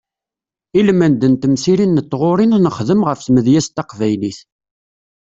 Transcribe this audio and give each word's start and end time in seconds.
Ilmend 0.79 1.21
n 1.27 1.33
temsirin 1.41 1.97
d 2.01 2.05
tɣuriwin 2.11 2.61
nexdem 2.65 3.01
ɣef 3.07 3.19
tmedyazt 3.21 3.71
taqbaylit. 3.75 4.39